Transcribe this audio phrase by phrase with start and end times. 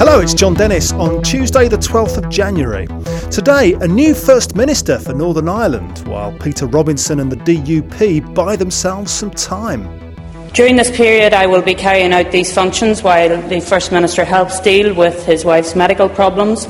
[0.00, 2.86] Hello, it's Jon Dennis on Tuesday, the 12th of January.
[3.30, 8.56] Today, a new First Minister for Northern Ireland, while Peter Robinson and the DUP buy
[8.56, 9.86] themselves some time.
[10.54, 14.58] During this period, I will be carrying out these functions while the First Minister helps
[14.60, 16.66] deal with his wife's medical problems.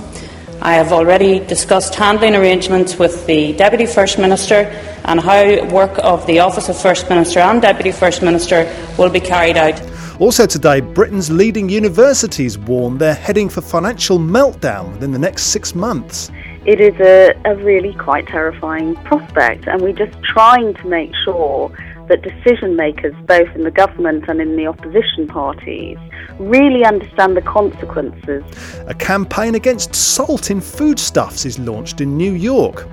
[0.61, 4.67] I have already discussed handling arrangements with the Deputy First Minister
[5.05, 8.67] and how work of the Office of First Minister and Deputy First Minister
[8.98, 9.81] will be carried out.
[10.20, 15.74] Also today, Britain's leading universities warn they're heading for financial meltdown within the next six
[15.74, 16.30] months.
[16.66, 21.75] It is a, a really quite terrifying prospect, and we're just trying to make sure
[22.09, 25.97] that decision makers, both in the government and in the opposition parties,
[26.39, 28.45] really understand the consequences.
[28.89, 32.87] A campaign against salt in foodstuffs is launched in New York.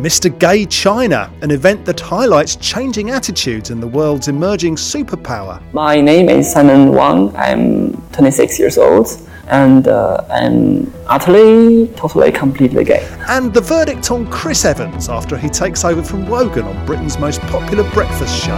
[0.00, 0.30] Mr.
[0.38, 5.60] Gay China, an event that highlights changing attitudes in the world's emerging superpower.
[5.74, 7.36] My name is Simon Wang.
[7.36, 9.08] I'm 26 years old
[9.48, 13.06] and uh, I'm utterly, totally, completely gay.
[13.28, 17.42] And the verdict on Chris Evans after he takes over from Wogan on Britain's most
[17.42, 18.56] popular breakfast show.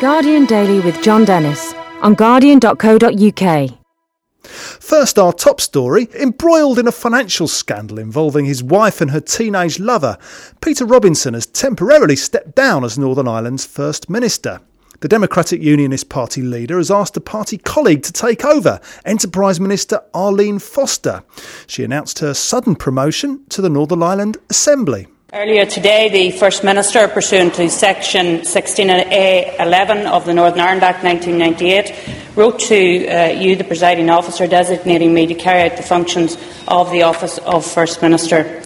[0.00, 3.79] Guardian Daily with Jon Dennis on guardian.co.uk.
[4.42, 6.08] First, our top story.
[6.14, 10.18] Embroiled in a financial scandal involving his wife and her teenage lover,
[10.60, 14.60] Peter Robinson has temporarily stepped down as Northern Ireland's First Minister.
[15.00, 20.02] The Democratic Unionist Party leader has asked a party colleague to take over, Enterprise Minister
[20.12, 21.22] Arlene Foster.
[21.66, 25.06] She announced her sudden promotion to the Northern Ireland Assembly.
[25.32, 32.34] Earlier today, the First Minister, pursuant to Section 16A11 of the Northern Ireland Act 1998,
[32.34, 36.90] wrote to uh, you, the presiding officer, designating me to carry out the functions of
[36.90, 38.60] the Office of First Minister.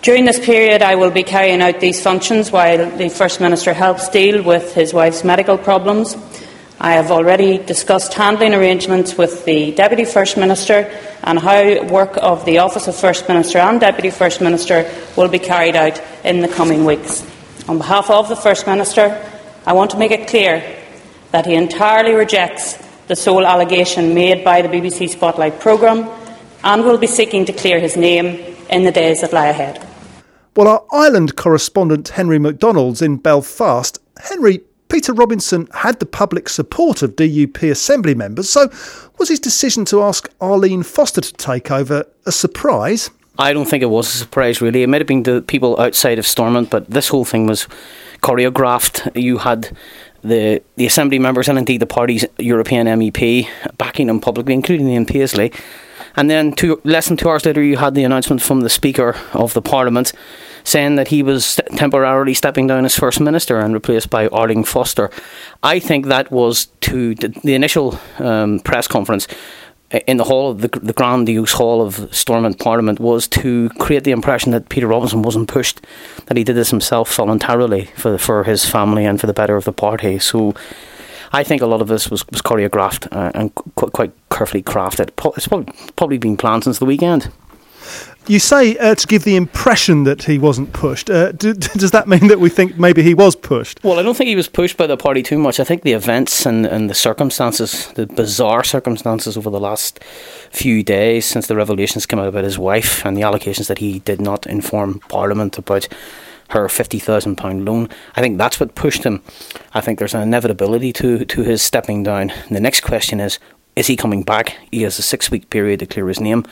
[0.00, 4.08] During this period, I will be carrying out these functions while the First Minister helps
[4.08, 6.16] deal with his wife's medical problems.
[6.78, 10.90] I have already discussed handling arrangements with the Deputy First Minister
[11.22, 15.38] and how work of the Office of First Minister and Deputy First Minister will be
[15.38, 17.24] carried out in the coming weeks.
[17.66, 19.18] On behalf of the First Minister,
[19.64, 20.62] I want to make it clear
[21.32, 22.76] that he entirely rejects
[23.08, 26.10] the sole allegation made by the BBC Spotlight programme
[26.62, 29.82] and will be seeking to clear his name in the days that lie ahead.
[30.54, 33.98] Well, our Ireland correspondent Henry McDonald's in Belfast.
[34.18, 38.70] Henry, Peter Robinson had the public support of DUP Assembly members, so
[39.18, 43.10] was his decision to ask Arlene Foster to take over a surprise?
[43.38, 44.82] I don't think it was a surprise, really.
[44.82, 47.66] It might have been the people outside of Stormont, but this whole thing was
[48.22, 49.14] choreographed.
[49.14, 49.76] You had
[50.22, 53.46] the the Assembly members and indeed the party's European MEP
[53.76, 55.52] backing him publicly, including Ian Paisley.
[56.16, 59.16] And then two, less than two hours later, you had the announcement from the Speaker
[59.34, 60.12] of the Parliament
[60.66, 65.10] saying that he was temporarily stepping down as First Minister and replaced by Arlene Foster.
[65.62, 69.28] I think that was to the, initial um, press conference
[70.08, 74.10] in the hall of the, the grandiose hall of Stormont Parliament was to create the
[74.10, 75.86] impression that Peter Robinson wasn't pushed,
[76.26, 79.64] that he did this himself voluntarily for for his family and for the better of
[79.64, 80.18] the party.
[80.18, 80.54] So.
[81.32, 85.10] I think a lot of this was, was choreographed uh, and qu- quite carefully crafted.
[85.36, 85.48] It's
[85.96, 87.32] probably been planned since the weekend.
[88.28, 91.08] You say uh, to give the impression that he wasn't pushed.
[91.08, 93.82] Uh, do, does that mean that we think maybe he was pushed?
[93.84, 95.60] Well, I don't think he was pushed by the party too much.
[95.60, 100.02] I think the events and, and the circumstances, the bizarre circumstances over the last
[100.50, 104.00] few days since the revelations came out about his wife and the allegations that he
[104.00, 105.86] did not inform Parliament about
[106.48, 107.88] her fifty thousand pound loan.
[108.16, 109.22] I think that's what pushed him.
[109.72, 112.30] I think there's an inevitability to to his stepping down.
[112.30, 113.38] And the next question is:
[113.76, 114.56] Is he coming back?
[114.72, 116.44] He has a six week period to clear his name.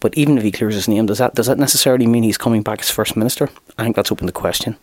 [0.00, 2.62] But even if he clears his name, does that does that necessarily mean he's coming
[2.62, 3.48] back as first minister?
[3.76, 4.76] I think that's open to question.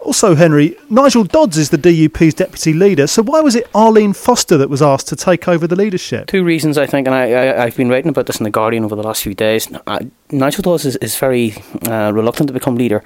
[0.00, 3.06] Also, Henry, Nigel Dodds is the DUP's deputy leader.
[3.06, 6.26] So why was it Arlene Foster that was asked to take over the leadership?
[6.28, 8.84] Two reasons, I think, and I, I, have been writing about this in the Guardian
[8.84, 9.68] over the last few days.
[9.86, 10.00] Uh,
[10.30, 11.54] Nigel Dodds is, is very
[11.88, 13.02] uh, reluctant to become leader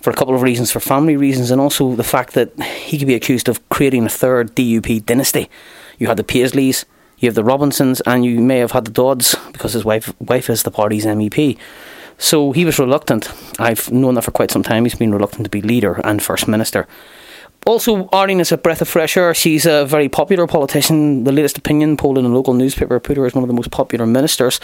[0.00, 3.08] for a couple of reasons, for family reasons, and also the fact that he could
[3.08, 5.48] be accused of creating a third DUP dynasty.
[5.98, 6.84] You had the Paisleys,
[7.18, 10.50] you have the Robinsons, and you may have had the Dodds because his wife wife
[10.50, 11.58] is the party's MEP.
[12.18, 13.30] So he was reluctant.
[13.58, 14.84] I've known that for quite some time.
[14.84, 16.86] He's been reluctant to be leader and first minister.
[17.66, 19.34] Also, Arlene is a breath of fresh air.
[19.34, 21.24] She's a very popular politician.
[21.24, 23.70] The latest opinion poll in a local newspaper put her as one of the most
[23.70, 24.60] popular ministers.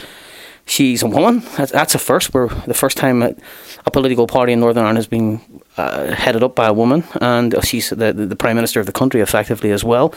[0.67, 1.43] She's a woman.
[1.57, 2.33] That's a first.
[2.33, 5.41] We're the first time a political party in Northern Ireland has been
[5.77, 9.21] uh, headed up by a woman, and she's the, the prime minister of the country
[9.21, 10.15] effectively as well.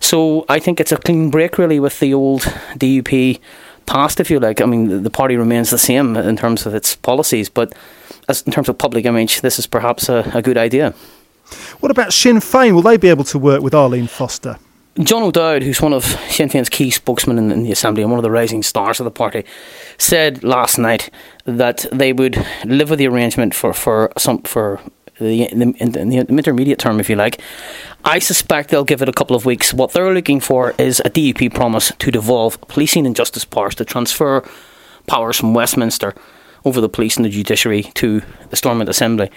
[0.00, 2.42] So I think it's a clean break really with the old
[2.76, 3.40] DUP
[3.86, 4.60] past, if you like.
[4.60, 7.74] I mean, the party remains the same in terms of its policies, but
[8.28, 10.94] as in terms of public image, this is perhaps a, a good idea.
[11.80, 12.74] What about Sinn Féin?
[12.74, 14.58] Will they be able to work with Arlene Foster?
[15.02, 18.18] John O'Dowd, who's one of Sinn Féin's key spokesmen in, in, the Assembly and one
[18.18, 19.44] of the rising stars of the party,
[19.98, 21.10] said last night
[21.44, 24.80] that they would live with the arrangement for, for some for
[25.18, 27.40] the, the, in the intermediate term, if you like.
[28.04, 29.74] I suspect they'll give it a couple of weeks.
[29.74, 33.84] What they're looking for is a DUP promise to devolve policing and justice powers, to
[33.84, 34.48] transfer
[35.08, 36.14] powers from Westminster
[36.64, 39.30] over the police and the judiciary to the Stormont Assembly.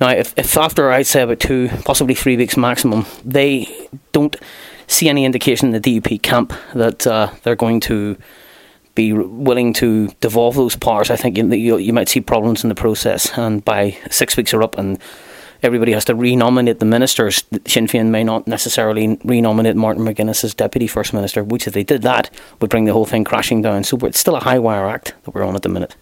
[0.00, 3.68] Now, if, if after I'd say about two, possibly three weeks maximum, they
[4.12, 4.36] don't
[4.90, 8.16] see any indication in the DUP camp that uh, they're going to
[8.94, 12.74] be willing to devolve those powers, I think you, you might see problems in the
[12.74, 13.36] process.
[13.38, 14.98] And by six weeks are up and
[15.62, 20.54] everybody has to renominate the ministers, Sinn Féin may not necessarily renominate Martin McGuinness as
[20.54, 23.84] Deputy First Minister, which if they did that would bring the whole thing crashing down.
[23.84, 25.94] So it's still a high wire act that we're on at the minute.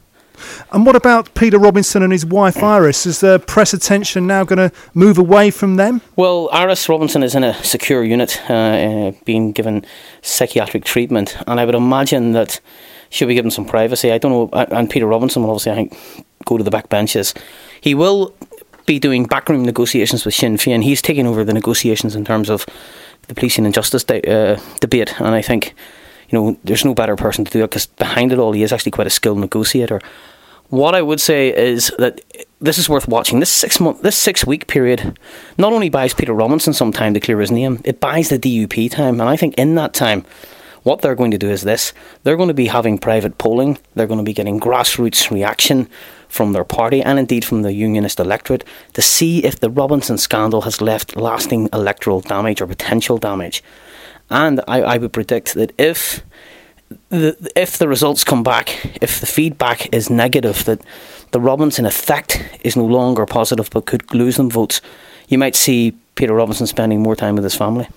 [0.73, 3.07] And what about Peter Robinson and his wife Iris?
[3.07, 6.01] Is the press attention now going to move away from them?
[6.17, 9.85] Well, Iris Robinson is in a secure unit, uh, uh, being given
[10.23, 12.61] psychiatric treatment, and I would imagine that
[13.11, 14.13] she'll be given some privacy.
[14.13, 16.89] I don't know, uh, and Peter Robinson will obviously, I think, go to the back
[16.89, 17.35] benches.
[17.81, 18.35] He will
[18.87, 20.83] be doing backroom negotiations with Sinn Féin.
[20.83, 22.65] He's taking over the negotiations in terms of
[23.29, 25.75] the policing and justice de- uh, debate, and I think
[26.29, 28.73] you know, there's no better person to do it because behind it all, he is
[28.73, 30.01] actually quite a skilled negotiator.
[30.69, 32.21] What I would say is that
[32.61, 33.41] this is worth watching.
[33.41, 35.19] This six month, this six week period,
[35.57, 38.91] not only buys Peter Robinson some time to clear his name, it buys the DUP
[38.91, 39.21] time.
[39.21, 40.27] And I think in that time,
[40.83, 43.79] what they're going to do is this: they're going to be having private polling.
[43.95, 45.89] They're going to be getting grassroots reaction
[46.29, 50.63] from their party and indeed from the unionist electorate to see if the Robinson scandal
[50.63, 53.63] has left lasting electoral damage or potential damage.
[54.31, 56.23] And I, I would predict that if
[57.11, 60.81] the, if the results come back, if the feedback is negative, that
[61.33, 64.81] the Robinson effect is no longer positive but could lose them votes,
[65.29, 67.89] you might see Peter Robinson spending more time with his family.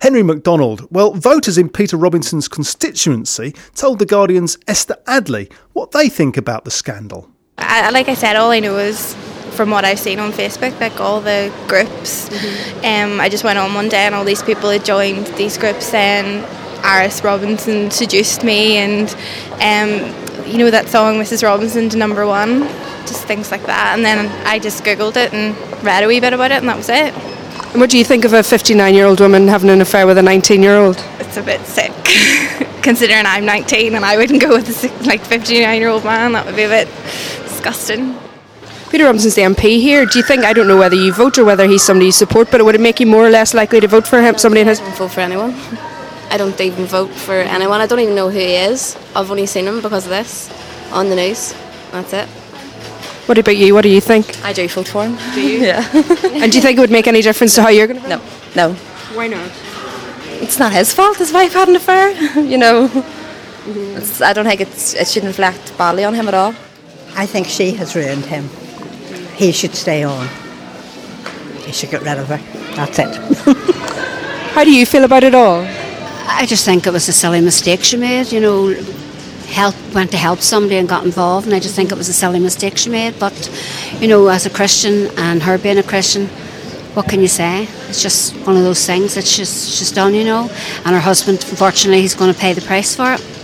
[0.00, 0.86] Henry McDonald.
[0.90, 6.64] Well, voters in Peter Robinson's constituency told The Guardian's Esther Addley what they think about
[6.64, 7.28] the scandal.
[7.58, 9.16] I, like I said, all I know is
[9.58, 12.28] from what I've seen on Facebook, like all the groups.
[12.28, 13.12] Mm-hmm.
[13.12, 15.84] Um, I just went on one day and all these people had joined these groups
[15.84, 16.44] saying
[16.84, 19.08] Iris Robinson seduced me and
[19.54, 21.42] um, you know that song Mrs.
[21.42, 22.60] Robinson to number one,
[23.08, 23.94] just things like that.
[23.96, 26.76] And then I just googled it and read a wee bit about it and that
[26.76, 27.12] was it.
[27.72, 30.18] And what do you think of a 59 year old woman having an affair with
[30.18, 31.04] a 19 year old?
[31.18, 31.92] It's a bit sick,
[32.82, 36.30] considering I'm 19 and I wouldn't go with a like 59 year old man.
[36.34, 36.86] That would be a bit
[37.42, 38.16] disgusting.
[38.90, 40.06] Peter Robinson's the MP here.
[40.06, 42.50] Do you think I don't know whether you vote or whether he's somebody you support,
[42.50, 44.38] but would it make you more or less likely to vote for him?
[44.38, 45.54] Somebody in his I don't vote for anyone.
[46.30, 47.82] I don't even vote for anyone.
[47.82, 48.96] I don't even know who he is.
[49.14, 50.50] I've only seen him because of this
[50.90, 51.54] on the news.
[51.92, 52.28] That's it.
[53.28, 53.74] What about you?
[53.74, 54.42] What do you think?
[54.42, 55.18] I do vote for him.
[55.34, 55.58] Do you?
[55.58, 55.86] yeah.
[55.94, 58.24] and do you think it would make any difference to how you're going to vote?
[58.56, 58.74] No, no.
[59.14, 59.50] Why not?
[60.40, 61.18] It's not his fault.
[61.18, 62.10] His wife had an affair.
[62.40, 62.88] you know.
[62.88, 64.24] Mm-hmm.
[64.24, 66.54] I don't think it's, it shouldn't reflect badly on him at all.
[67.14, 68.48] I think she has ruined him
[69.38, 70.26] he should stay on.
[71.64, 72.40] He should get rid of her.
[72.74, 73.14] That's it.
[74.54, 75.60] How do you feel about it all?
[76.26, 78.32] I just think it was a silly mistake she made.
[78.32, 78.74] You know,
[79.46, 82.12] help went to help somebody and got involved, and I just think it was a
[82.12, 83.16] silly mistake she made.
[83.20, 83.36] But
[84.00, 86.26] you know, as a Christian and her being a Christian,
[86.96, 87.68] what can you say?
[87.88, 90.50] It's just one of those things that she's she's done, you know.
[90.84, 93.37] And her husband, unfortunately, he's going to pay the price for it.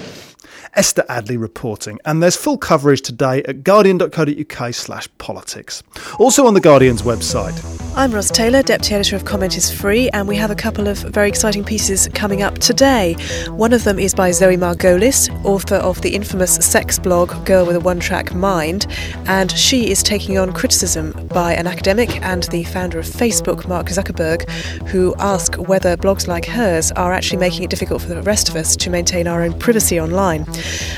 [0.77, 1.99] Esther Addley reporting.
[2.05, 5.83] And there's full coverage today at guardian.co.uk slash politics.
[6.19, 7.55] Also on the Guardian's website.
[7.97, 10.99] I'm Ros Taylor, Deputy Editor of Comment is Free, and we have a couple of
[10.99, 13.15] very exciting pieces coming up today.
[13.51, 17.77] One of them is by Zoe Margolis, author of the infamous sex blog Girl with
[17.77, 18.89] a One Track Mind,
[19.27, 23.87] and she is taking on criticism by an academic and the founder of Facebook, Mark
[23.87, 24.49] Zuckerberg,
[24.89, 28.57] who ask whether blogs like hers are actually making it difficult for the rest of
[28.57, 30.45] us to maintain our own privacy online.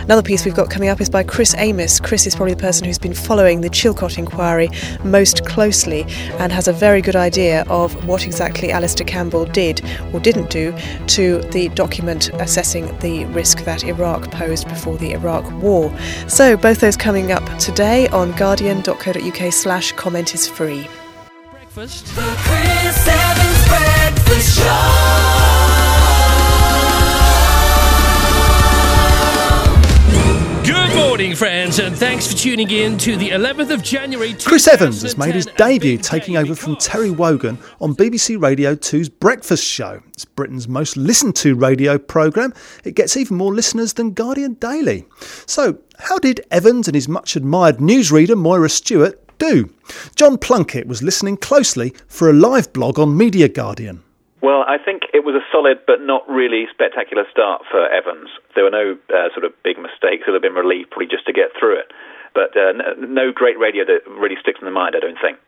[0.01, 2.01] Another piece we've got coming up is by Chris Ames.
[2.01, 4.69] Chris is probably the person who's been following the Chilcot inquiry
[5.05, 6.05] most closely
[6.39, 10.75] and has a very good idea of what exactly Alastair Campbell did or didn't do
[11.09, 15.93] to the document assessing the risk that Iraq posed before the Iraq War.
[16.29, 20.89] So both those coming up today on guardian.co.uk slash comment is free.
[21.51, 22.07] Breakfast.
[31.17, 34.35] Morning, friends, and thanks for tuning in to the 11th of January.
[34.35, 39.09] Chris Evans has made his debut taking over from Terry Wogan on BBC Radio 2's
[39.09, 40.03] Breakfast Show.
[40.09, 42.53] It's Britain's most listened to radio programme.
[42.85, 45.07] It gets even more listeners than Guardian Daily.
[45.47, 49.73] So, how did Evans and his much admired newsreader Moira Stewart do?
[50.17, 54.03] John Plunkett was listening closely for a live blog on Media Guardian.
[54.47, 58.31] Well, I think it was a solid but not really spectacular start for Evans.
[58.55, 60.23] There were no uh, sort of big mistakes.
[60.23, 61.91] It would have been relief probably just to get through it.
[62.33, 65.39] But uh, no, no, great radio that really sticks in the mind, I don't think.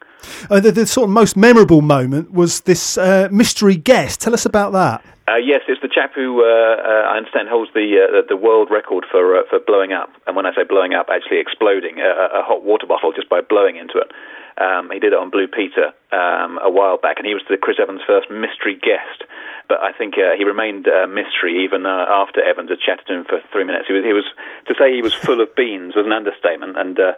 [0.50, 4.20] Uh, the, the, sort of most memorable moment was this uh, mystery guest.
[4.20, 5.04] Tell us about that.
[5.28, 8.66] Uh, yes, it's the chap who uh, uh, I understand holds the uh, the world
[8.68, 12.40] record for uh, for blowing up, and when I say blowing up, actually exploding a,
[12.40, 14.07] a hot water bottle just by blowing into it.
[14.60, 17.56] Um, he did it on Blue Peter um, a while back, and he was the
[17.56, 19.22] Chris Evans' first mystery guest.
[19.68, 23.14] But I think uh, he remained uh, mystery even uh, after Evans had chatted to
[23.14, 23.86] him for three minutes.
[23.86, 24.26] He was, he was
[24.66, 27.12] to say he was full of beans was an understatement, and uh,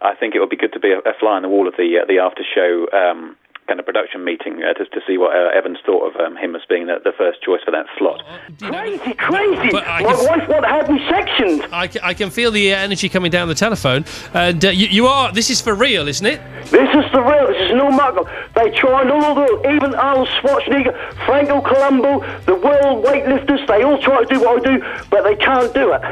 [0.00, 1.74] I think it would be good to be a, a fly on the wall of
[1.76, 5.34] the uh, the after show um, kind of production meeting uh, to, to see what
[5.36, 8.22] uh, Evans thought of um, him as being the, the, first choice for that slot.
[8.60, 9.72] Crazy, crazy!
[9.72, 11.62] My wife won't have me sectioned.
[11.72, 14.04] I, I can feel the uh, energy coming down the telephone.
[14.34, 16.40] And uh, you, you, are, this is for real, isn't it?
[16.64, 18.28] This is the real, this is no muggle.
[18.54, 20.94] They tried all the, even Arnold Schwarzenegger,
[21.24, 25.36] Franco Columbu, the world weightlifters, they all try to do what I do, but they
[25.36, 26.02] can't do it.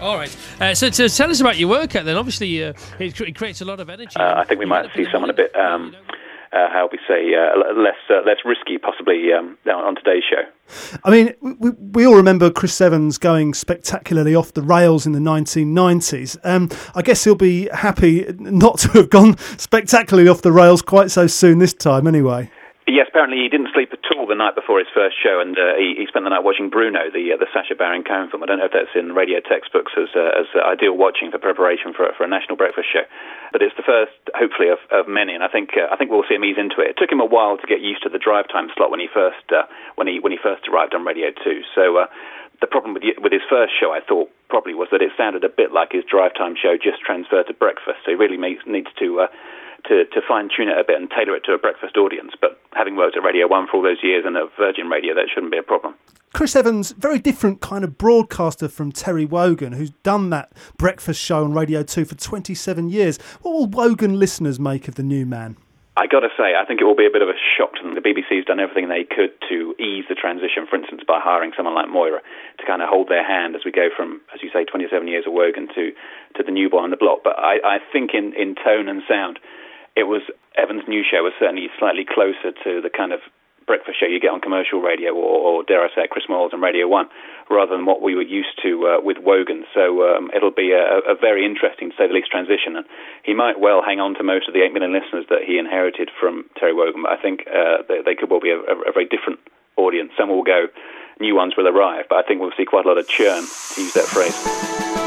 [0.00, 0.36] All right.
[0.60, 2.16] Uh, so, to tell us about your workout then.
[2.16, 4.16] Obviously, uh, it, it, creates a lot of energy.
[4.16, 5.96] Uh, I think we might see someone a bit um,
[6.54, 10.42] uh, how we say, uh, less uh, less risky, possibly um, on today's show.
[11.04, 15.18] I mean, we, we all remember Chris Evans going spectacularly off the rails in the
[15.18, 16.38] 1990s.
[16.44, 21.10] Um, I guess he'll be happy not to have gone spectacularly off the rails quite
[21.10, 22.50] so soon this time, anyway.
[22.84, 25.72] Yes, apparently he didn't sleep at all the night before his first show, and uh,
[25.80, 28.44] he, he, spent the night watching Bruno, the uh, the Sacha Baron Cohen film.
[28.44, 31.96] I don't know if that's in radio textbooks as uh, as ideal watching for preparation
[31.96, 33.08] for for a national breakfast show,
[33.56, 35.32] but it's the first, hopefully, of, of many.
[35.32, 36.92] And I think uh, I think we'll see him ease into it.
[36.92, 39.08] It took him a while to get used to the drive time slot when he
[39.08, 39.64] first uh,
[39.96, 41.64] when he when he first arrived on Radio Two.
[41.72, 42.12] So uh,
[42.60, 45.48] the problem with with his first show, I thought, probably was that it sounded a
[45.48, 48.04] bit like his drive time show just transferred to breakfast.
[48.04, 49.26] So he really needs, needs to uh,
[49.88, 52.32] to, to fine tune it a bit and tailor it to a breakfast audience.
[52.40, 55.28] But having worked at Radio 1 for all those years and at Virgin Radio, that
[55.32, 55.94] shouldn't be a problem.
[56.32, 61.44] Chris Evans, very different kind of broadcaster from Terry Wogan, who's done that breakfast show
[61.44, 63.18] on Radio 2 for 27 years.
[63.42, 65.56] What will Wogan listeners make of the new man?
[65.96, 67.82] I got to say, I think it will be a bit of a shock to
[67.84, 67.94] them.
[67.94, 71.76] The BBC's done everything they could to ease the transition, for instance, by hiring someone
[71.76, 72.18] like Moira
[72.58, 75.22] to kind of hold their hand as we go from, as you say, 27 years
[75.24, 75.94] of Wogan to,
[76.34, 77.20] to the new boy on the block.
[77.22, 79.38] But I, I think in, in tone and sound,
[79.96, 80.22] it was
[80.56, 83.20] Evans' new show was certainly slightly closer to the kind of
[83.66, 86.60] breakfast show you get on commercial radio, or, or dare I say, Chris Moyles on
[86.60, 87.08] Radio One,
[87.50, 89.64] rather than what we were used to uh, with Wogan.
[89.74, 92.76] So um, it'll be a, a, very interesting, to say the least, transition.
[92.76, 92.86] And
[93.22, 96.10] he might well hang on to most of the eight million listeners that he inherited
[96.20, 99.06] from Terry Wogan, but I think uh, they, they, could well be a, a, very
[99.06, 99.40] different
[99.76, 100.12] audience.
[100.16, 100.66] Some will go,
[101.20, 103.80] new ones will arrive, but I think we'll see quite a lot of churn, to
[103.80, 105.03] use that phrase.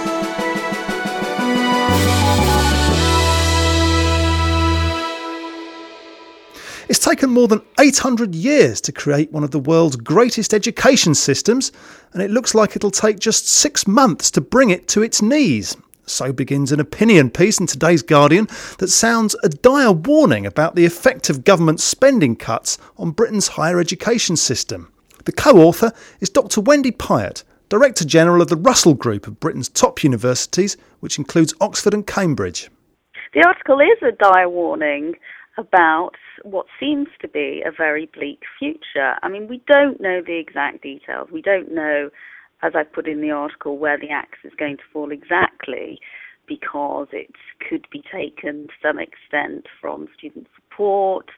[6.89, 11.73] It's taken more than 800 years to create one of the world's greatest education systems,
[12.13, 15.75] and it looks like it'll take just six months to bring it to its knees.
[16.05, 20.85] So begins an opinion piece in today's Guardian that sounds a dire warning about the
[20.85, 24.89] effect of government spending cuts on Britain's higher education system.
[25.25, 25.91] The co author
[26.21, 26.61] is Dr.
[26.61, 31.93] Wendy Piatt, Director General of the Russell Group of Britain's top universities, which includes Oxford
[31.93, 32.69] and Cambridge.
[33.33, 35.15] The article is a dire warning
[35.57, 39.15] about what seems to be a very bleak future.
[39.21, 41.29] I mean, we don't know the exact details.
[41.31, 42.09] We don't know,
[42.61, 45.99] as I put in the article, where the axe is going to fall exactly
[46.47, 47.31] because it
[47.69, 51.29] could be taken to some extent from student support.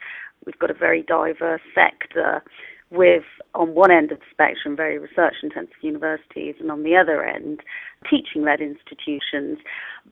[0.45, 2.43] We've got a very diverse sector
[2.91, 7.23] with, on one end of the spectrum, very research intensive universities, and on the other
[7.23, 7.61] end,
[8.09, 9.59] teaching led institutions.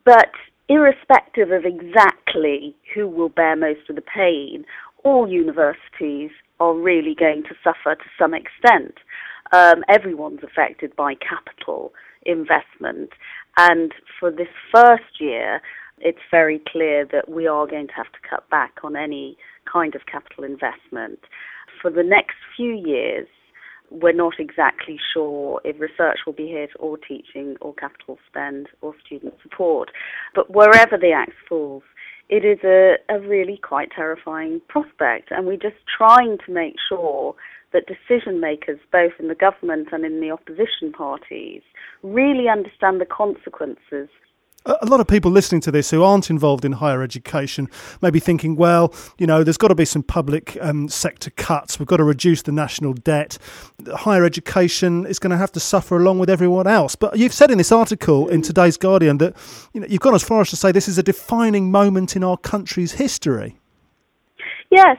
[0.06, 0.32] But
[0.70, 4.66] irrespective of exactly who will bear most of the pain,
[5.04, 8.96] all universities are really going to suffer to some extent.
[9.52, 11.94] Um, everyone's affected by capital
[12.26, 13.12] investment.
[13.58, 15.62] And for this first year,
[16.00, 19.38] it's very clear that we are going to have to cut back on any
[19.72, 21.20] kind of capital investment.
[21.82, 23.28] For the next few years,
[23.90, 28.94] we're not exactly sure if research will be hit or teaching or capital spend or
[29.06, 29.92] student support.
[30.36, 31.84] But wherever the axe falls,
[32.30, 35.32] it is a, a really quite terrifying prospect.
[35.32, 37.36] And we're just trying to make sure
[37.74, 41.62] that decision makers, both in the government and in the opposition parties,
[42.04, 44.10] really understand the consequences
[44.66, 47.70] a lot of people listening to this who aren't involved in higher education
[48.02, 51.80] may be thinking, well, you know, there's got to be some public um, sector cuts.
[51.80, 53.38] We've got to reduce the national debt.
[53.88, 56.96] Higher education is going to have to suffer along with everyone else.
[56.96, 59.38] But you've said in this article in today's Guardian that
[59.74, 62.24] you know, you've gone as far as to say this is a defining moment in
[62.24, 63.58] our country's history.
[64.70, 64.98] Yes,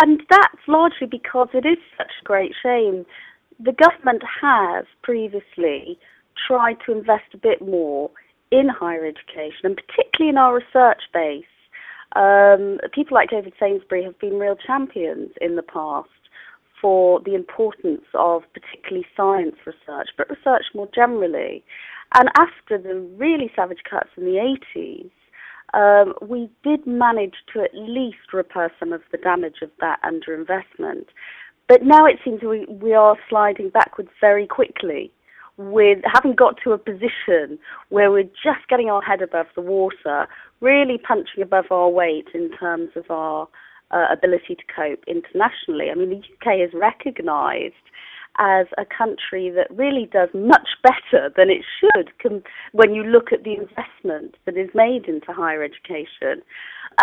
[0.00, 3.06] and that's largely because it is such a great shame.
[3.60, 5.98] The government has previously
[6.46, 8.10] tried to invest a bit more
[8.50, 11.44] in higher education, and particularly in our research base.
[12.14, 16.08] Um, people like David Sainsbury have been real champions in the past
[16.80, 21.64] for the importance of particularly science research, but research more generally.
[22.14, 25.10] And after the really savage cuts in the 80s,
[25.74, 31.06] um, we did manage to at least repair some of the damage of that underinvestment.
[31.68, 35.12] But now it seems we, we are sliding backwards very quickly
[35.56, 37.58] with having got to a position
[37.88, 40.26] where we're just getting our head above the water,
[40.60, 43.48] really punching above our weight in terms of our
[43.90, 45.90] uh, ability to cope internationally.
[45.90, 47.74] I mean, the UK is recognised
[48.38, 53.32] as a country that really does much better than it should com- when you look
[53.32, 56.42] at the investment that is made into higher education.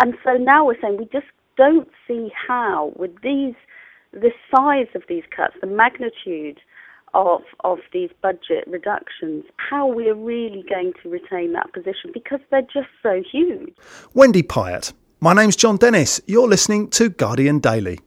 [0.00, 3.54] And so now we're saying we just don't see how, with these,
[4.12, 6.60] the size of these cuts, the magnitude
[7.14, 12.62] of of these budget reductions, how we're really going to retain that position because they're
[12.62, 13.72] just so huge.
[14.14, 14.92] Wendy Piatt.
[15.20, 16.20] My name's Jon Dennis.
[16.26, 17.98] You're listening to Guardian Daily.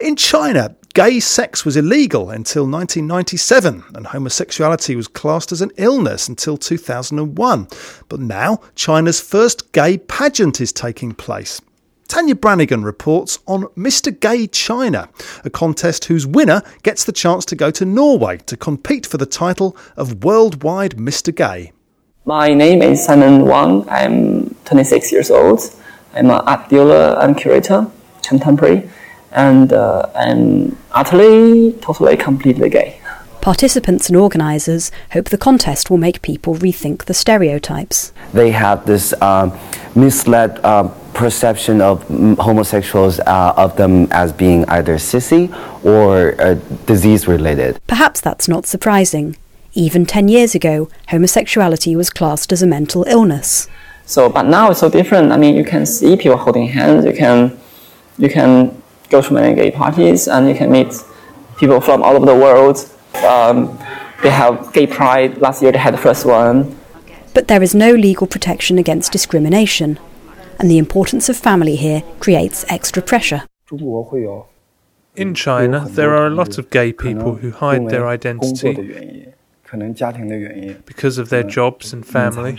[0.00, 6.28] In China, gay sex was illegal until 1997 and homosexuality was classed as an illness
[6.28, 7.68] until 2001.
[8.08, 11.60] But now, China's first gay pageant is taking place.
[12.14, 14.08] Tania Branigan reports on Mr.
[14.20, 15.08] Gay China,
[15.44, 19.26] a contest whose winner gets the chance to go to Norway to compete for the
[19.26, 21.34] title of Worldwide Mr.
[21.34, 21.72] Gay.
[22.24, 23.84] My name is Simon Wang.
[23.88, 25.58] I'm 26 years old.
[26.14, 27.90] I'm an art dealer and curator,
[28.22, 28.88] contemporary,
[29.32, 33.00] and uh, I'm utterly, totally, completely gay.
[33.40, 38.12] Participants and organisers hope the contest will make people rethink the stereotypes.
[38.32, 39.52] They have this um,
[39.96, 42.02] misled uh, perception of
[42.38, 45.48] homosexuals uh, of them as being either sissy
[45.84, 46.54] or uh,
[46.86, 47.80] disease related.
[47.86, 49.36] Perhaps that's not surprising.
[49.72, 53.68] Even 10 years ago, homosexuality was classed as a mental illness.
[54.06, 55.32] So, but now it's so different.
[55.32, 57.04] I mean, you can see people holding hands.
[57.04, 57.58] You can,
[58.18, 60.92] you can go to many gay parties, and you can meet
[61.58, 62.78] people from all over the world.
[63.24, 63.78] Um,
[64.22, 65.38] they have gay pride.
[65.38, 66.76] Last year they had the first one.
[67.32, 69.98] But there is no legal protection against discrimination,
[70.58, 73.42] and the importance of family here creates extra pressure.
[75.16, 79.28] In China, there are a lot of gay people who hide their identity
[80.86, 82.58] because of their jobs and family.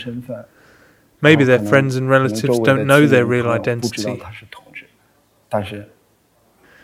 [1.21, 4.21] Maybe their friends and relatives don't know their real identity.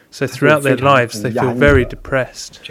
[0.09, 2.61] So throughout their lives, they feel very depressed.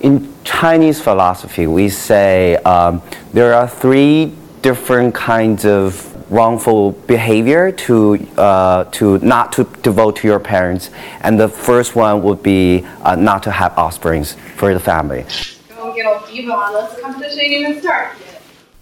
[0.00, 8.14] In Chinese philosophy, we say um, there are three different kinds of wrongful behavior to
[8.36, 10.90] uh, to not to devote to your parents,
[11.22, 15.24] and the first one would be uh, not to have offsprings for the family.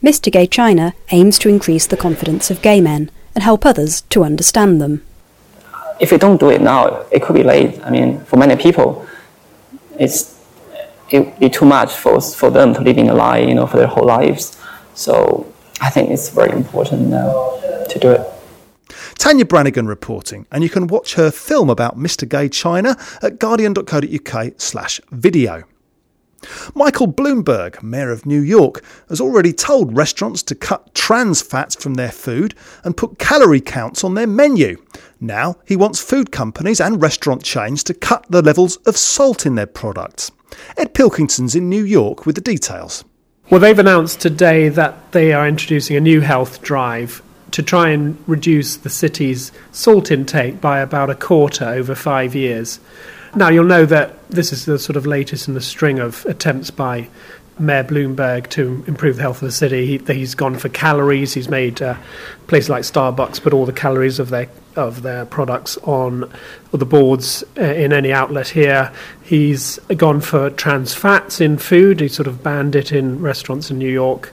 [0.03, 0.31] Mr.
[0.31, 4.81] Gay China aims to increase the confidence of gay men and help others to understand
[4.81, 5.03] them.
[5.99, 7.81] If we don't do it now, it could be late.
[7.83, 9.07] I mean, for many people,
[9.99, 10.37] it's
[11.11, 13.67] it would be too much for for them to live in a lie, you know,
[13.67, 14.57] for their whole lives.
[14.95, 15.47] So
[15.81, 17.59] I think it's very important now
[17.89, 18.21] to do it.
[19.19, 22.29] Tania Branigan reporting, and you can watch her film about Mr.
[22.29, 25.65] Gay China at guardian.co.uk slash video.
[26.75, 31.95] Michael Bloomberg, Mayor of New York, has already told restaurants to cut trans fats from
[31.95, 34.77] their food and put calorie counts on their menu.
[35.21, 39.55] Now he wants food companies and restaurant chains to cut the levels of salt in
[39.55, 40.31] their products.
[40.77, 43.05] Ed Pilkington's in New York with the details.
[43.49, 48.19] Well, they've announced today that they are introducing a new health drive to try and
[48.27, 52.81] reduce the city's salt intake by about a quarter over five years.
[53.37, 56.73] Now, you'll know that this is the sort of latest in the string of attempts
[56.73, 57.09] by
[57.57, 59.97] Mayor Bloomberg to improve the health of the city.
[59.97, 61.35] He, has gone for calories.
[61.35, 61.97] He's made uh,
[62.49, 66.31] places like Starbucks put all the calories of their of their products on
[66.73, 68.93] the boards uh, in any outlet here.
[69.23, 72.01] He's gone for trans fats in food.
[72.01, 74.33] He sort of banned it in restaurants in New York.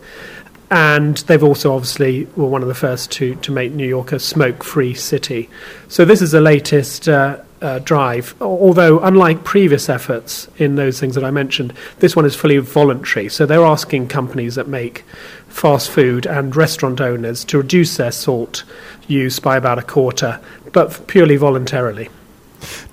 [0.70, 4.20] And they've also obviously were one of the first to, to make New York a
[4.20, 5.50] smoke free city.
[5.88, 8.36] So, this is the latest uh, uh, drive.
[8.42, 13.30] Although, unlike previous efforts in those things that I mentioned, this one is fully voluntary.
[13.30, 15.06] So they're asking companies that make
[15.48, 18.64] fast food and restaurant owners to reduce their salt
[19.08, 20.40] use by about a quarter,
[20.74, 22.10] but purely voluntarily.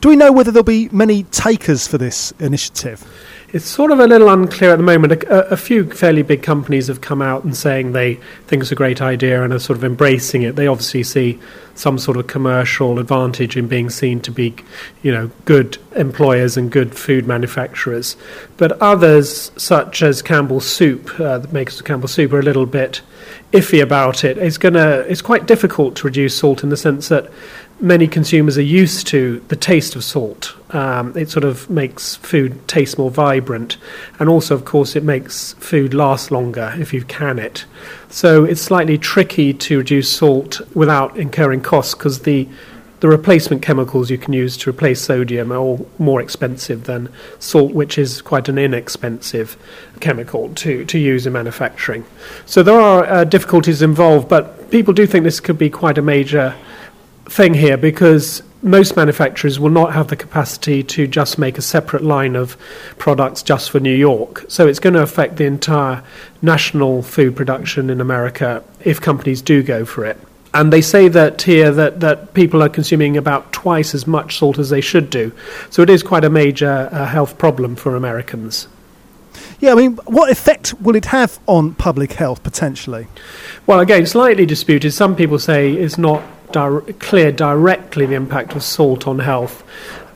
[0.01, 3.05] Do we know whether there'll be many takers for this initiative?
[3.53, 5.25] It's sort of a little unclear at the moment.
[5.25, 8.15] A, a, few fairly big companies have come out and saying they
[8.47, 10.55] think it's a great idea and are sort of embracing it.
[10.55, 11.41] They obviously see
[11.75, 14.55] some sort of commercial advantage in being seen to be,
[15.03, 18.17] you know, good employers and good food manufacturers.
[18.57, 22.67] But others, such as Campbell Soup, uh, the makers of Campbell Soup, are a little
[22.67, 23.03] bit
[23.53, 24.39] iffy about it.
[24.39, 25.05] It's gonna.
[25.09, 27.31] It's quite difficult to reduce salt in the sense that
[27.81, 30.55] many consumers are used to the taste of salt.
[30.75, 33.77] Um, it sort of makes food taste more vibrant,
[34.19, 37.65] and also, of course, it makes food last longer if you can it.
[38.09, 42.49] So it's slightly tricky to reduce salt without incurring costs because the
[43.01, 47.73] the replacement chemicals you can use to replace sodium are all more expensive than salt,
[47.73, 49.57] which is quite an inexpensive
[50.01, 52.05] chemical to, to use in manufacturing.
[52.45, 56.03] So there are uh, difficulties involved, but people do think this could be quite a
[56.03, 56.55] major
[57.25, 62.03] thing here because most manufacturers will not have the capacity to just make a separate
[62.03, 62.59] line of
[62.99, 64.45] products just for New York.
[64.49, 66.03] So it's going to affect the entire
[66.43, 70.19] national food production in America if companies do go for it.
[70.53, 74.59] And they say that here that, that people are consuming about twice as much salt
[74.59, 75.33] as they should do.
[75.71, 78.67] So it is quite a major uh, health problem for Americans.
[79.61, 83.07] Yeah, I mean, what effect will it have on public health potentially?
[83.67, 84.93] Well, again, slightly disputed.
[84.93, 86.23] Some people say it's not
[86.99, 89.63] clear directly the impact of salt on health.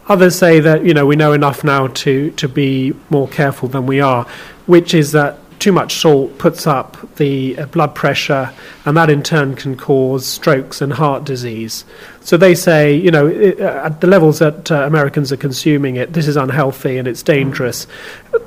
[0.08, 3.86] Others say that you know we know enough now to to be more careful than
[3.86, 4.26] we are,
[4.66, 8.52] which is that too much salt puts up the uh, blood pressure,
[8.84, 11.84] and that in turn can cause strokes and heart disease.
[12.20, 15.96] So they say, you know, it, uh, at the levels that uh, Americans are consuming
[15.96, 17.86] it, this is unhealthy and it's dangerous.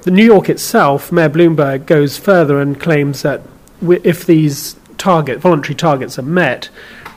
[0.03, 3.41] The New York itself, Mayor Bloomberg goes further and claims that
[3.81, 6.69] if these target voluntary targets are met,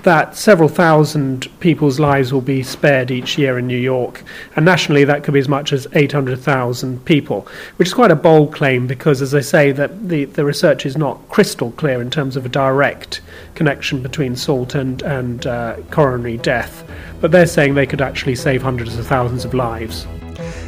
[0.02, 4.22] that several thousand people's lives will be spared each year in New York.
[4.56, 8.52] And nationally, that could be as much as 800,000 people, which is quite a bold
[8.52, 12.36] claim because, as I say, that the, the research is not crystal clear in terms
[12.36, 13.20] of a direct
[13.54, 16.88] connection between salt and, and uh, coronary death.
[17.20, 20.06] But they're saying they could actually save hundreds of thousands of lives.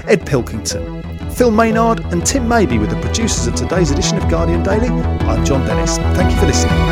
[0.07, 1.03] Ed Pilkington.
[1.31, 4.89] Phil Maynard and Tim Maby with the producers of today's edition of Guardian Daily.
[4.89, 5.97] I'm Jon Dennis.
[5.97, 6.92] Thank you for listening.